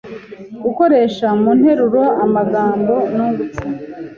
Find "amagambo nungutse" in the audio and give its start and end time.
2.25-3.65